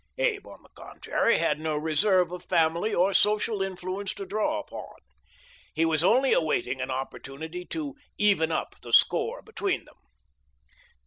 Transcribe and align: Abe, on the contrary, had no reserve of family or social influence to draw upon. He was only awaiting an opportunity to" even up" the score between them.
Abe, 0.17 0.47
on 0.47 0.63
the 0.63 0.69
contrary, 0.69 1.37
had 1.37 1.59
no 1.59 1.77
reserve 1.77 2.31
of 2.31 2.43
family 2.45 2.91
or 2.91 3.13
social 3.13 3.61
influence 3.61 4.15
to 4.15 4.25
draw 4.25 4.57
upon. 4.59 4.95
He 5.75 5.85
was 5.85 6.03
only 6.03 6.33
awaiting 6.33 6.81
an 6.81 6.89
opportunity 6.89 7.65
to" 7.65 7.93
even 8.17 8.51
up" 8.51 8.73
the 8.81 8.93
score 8.93 9.43
between 9.43 9.85
them. 9.85 9.97